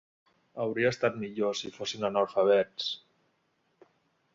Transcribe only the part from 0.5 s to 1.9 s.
Hauria estat millor si